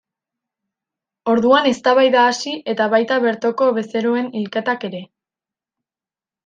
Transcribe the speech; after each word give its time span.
Orduan 1.33 1.69
eztabaida 1.73 2.25
hasi 2.31 2.55
eta 2.75 2.89
baita 2.95 3.19
bertoko 3.29 3.69
bezeroen 3.79 4.35
hilketak 4.41 4.89
ere. 4.93 5.05